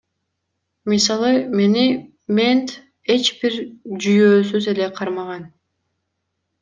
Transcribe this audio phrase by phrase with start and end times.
[0.89, 1.83] Мисалы, мени
[2.37, 2.69] мент
[3.17, 3.53] эч бир
[4.07, 5.45] жүйөөсүз эле кармаган.